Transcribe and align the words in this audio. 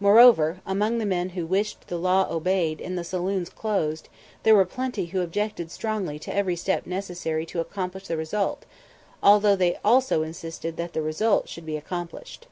Moreover, 0.00 0.60
among 0.66 0.98
the 0.98 1.06
people 1.06 1.30
who 1.32 1.46
wished 1.46 1.88
the 1.88 1.96
law 1.96 2.28
obeyed 2.30 2.78
and 2.78 2.98
the 2.98 3.02
saloons 3.02 3.48
closed 3.48 4.10
there 4.42 4.54
were 4.54 4.66
plenty 4.66 5.06
who 5.06 5.22
objected 5.22 5.70
strongly 5.70 6.18
to 6.18 6.34
every 6.36 6.56
step 6.56 6.84
necessary 6.86 7.46
to 7.46 7.58
accomplish 7.58 8.06
the 8.06 8.18
result, 8.18 8.66
although 9.22 9.56
they 9.56 9.78
also 9.82 10.22
insisted 10.22 10.76
that 10.76 10.92
the 10.92 11.00
result 11.00 11.48
should 11.48 11.64
be 11.64 11.78
accomplished. 11.78 12.48